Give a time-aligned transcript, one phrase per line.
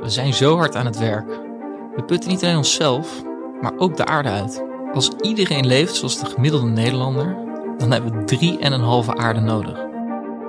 [0.00, 1.26] We zijn zo hard aan het werk.
[1.96, 3.22] We putten niet alleen onszelf,
[3.60, 4.62] maar ook de aarde uit.
[4.94, 7.36] Als iedereen leeft zoals de gemiddelde Nederlander,
[7.78, 9.78] dan hebben we drie en een halve aarde nodig.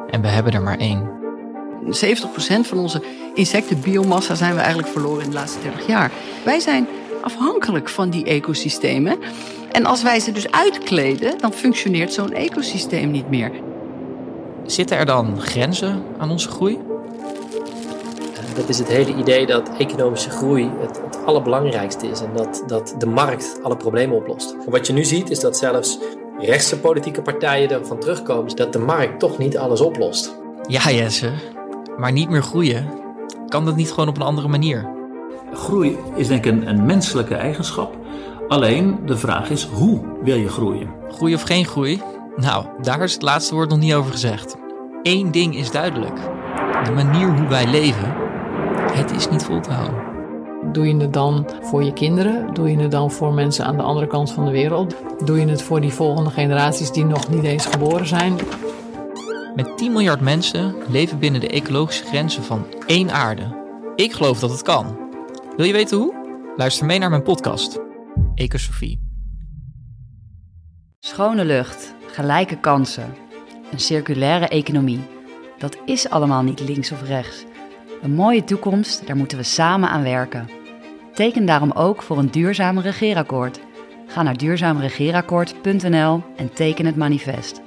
[0.10, 1.12] En we hebben er maar één.
[1.86, 1.90] 70%
[2.62, 3.02] van onze
[3.34, 6.12] insectenbiomassa zijn we eigenlijk verloren in de laatste 30 jaar.
[6.46, 6.88] Wij zijn
[7.22, 9.18] afhankelijk van die ecosystemen.
[9.72, 13.52] En als wij ze dus uitkleden, dan functioneert zo'n ecosysteem niet meer.
[14.66, 16.89] Zitten er dan grenzen aan onze groei?
[18.56, 22.96] Dat is het hele idee dat economische groei het, het allerbelangrijkste is en dat, dat
[22.98, 24.56] de markt alle problemen oplost.
[24.66, 26.00] Wat je nu ziet is dat zelfs
[26.40, 30.38] rechtse politieke partijen ervan terugkomen dat de markt toch niet alles oplost.
[30.68, 31.32] Ja, Jesse,
[31.98, 32.90] maar niet meer groeien.
[33.48, 34.90] Kan dat niet gewoon op een andere manier?
[35.54, 37.98] Groei is denk ik een, een menselijke eigenschap.
[38.48, 40.90] Alleen de vraag is hoe wil je groeien?
[41.10, 42.02] Groei of geen groei?
[42.36, 44.56] Nou, daar is het laatste woord nog niet over gezegd.
[45.04, 46.16] Eén ding is duidelijk.
[46.84, 48.14] De manier hoe wij leven,
[48.94, 50.18] het is niet vol te houden.
[50.72, 52.54] Doe je het dan voor je kinderen?
[52.54, 54.96] Doe je het dan voor mensen aan de andere kant van de wereld?
[55.26, 58.36] Doe je het voor die volgende generaties die nog niet eens geboren zijn?
[59.56, 63.58] Met 10 miljard mensen leven binnen de ecologische grenzen van één aarde.
[63.96, 64.98] Ik geloof dat het kan.
[65.58, 66.14] Wil je weten hoe?
[66.56, 67.80] Luister mee naar mijn podcast,
[68.36, 69.08] Ecosofie.
[71.00, 73.14] Schone lucht, gelijke kansen,
[73.72, 75.00] een circulaire economie.
[75.58, 77.46] Dat is allemaal niet links of rechts.
[78.02, 80.50] Een mooie toekomst, daar moeten we samen aan werken.
[81.14, 83.60] Teken daarom ook voor een duurzaam regeerakkoord.
[84.08, 87.62] Ga naar duurzaamregeerakkoord.nl en teken het manifest.